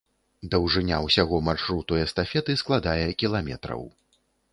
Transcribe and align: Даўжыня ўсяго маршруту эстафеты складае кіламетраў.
Даўжыня 0.53 0.95
ўсяго 1.07 1.39
маршруту 1.49 1.99
эстафеты 2.05 2.57
складае 2.63 3.05
кіламетраў. 3.25 3.85